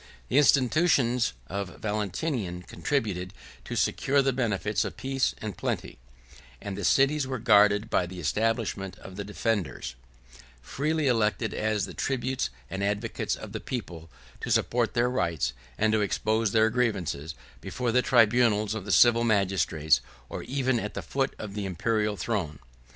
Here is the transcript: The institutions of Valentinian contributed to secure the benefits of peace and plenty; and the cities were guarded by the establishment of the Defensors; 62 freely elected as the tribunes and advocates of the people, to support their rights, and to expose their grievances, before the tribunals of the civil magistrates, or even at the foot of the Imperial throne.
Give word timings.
The 0.29 0.39
institutions 0.39 1.33
of 1.45 1.77
Valentinian 1.79 2.63
contributed 2.63 3.33
to 3.65 3.75
secure 3.75 4.23
the 4.23 4.33
benefits 4.33 4.83
of 4.83 4.97
peace 4.97 5.35
and 5.37 5.55
plenty; 5.55 5.99
and 6.59 6.75
the 6.75 6.83
cities 6.83 7.27
were 7.27 7.37
guarded 7.37 7.87
by 7.91 8.07
the 8.07 8.19
establishment 8.19 8.97
of 8.97 9.15
the 9.15 9.23
Defensors; 9.23 9.93
62 10.31 10.43
freely 10.63 11.05
elected 11.07 11.53
as 11.53 11.85
the 11.85 11.93
tribunes 11.93 12.49
and 12.67 12.83
advocates 12.83 13.35
of 13.35 13.51
the 13.51 13.59
people, 13.59 14.09
to 14.39 14.49
support 14.49 14.95
their 14.95 15.07
rights, 15.07 15.53
and 15.77 15.93
to 15.93 16.01
expose 16.01 16.51
their 16.51 16.71
grievances, 16.71 17.35
before 17.59 17.91
the 17.91 18.01
tribunals 18.01 18.73
of 18.73 18.85
the 18.85 18.91
civil 18.91 19.23
magistrates, 19.23 20.01
or 20.29 20.41
even 20.41 20.79
at 20.79 20.95
the 20.95 21.03
foot 21.03 21.35
of 21.37 21.53
the 21.53 21.65
Imperial 21.67 22.17
throne. 22.17 22.57